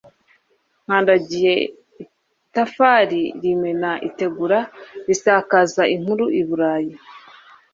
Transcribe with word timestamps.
nkandagiye 0.85 1.53
itafari 2.03 3.21
rimena 3.41 3.91
itegura 4.07 4.59
risakaza 5.07 5.83
inkuru 5.95 6.25
i 6.39 6.43
burayi 6.47 6.93